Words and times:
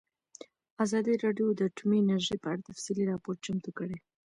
ازادي 0.83 1.13
راډیو 1.23 1.47
د 1.53 1.59
اټومي 1.69 1.97
انرژي 2.01 2.35
په 2.41 2.47
اړه 2.51 2.67
تفصیلي 2.69 3.03
راپور 3.11 3.35
چمتو 3.45 3.71
کړی. 3.79 3.97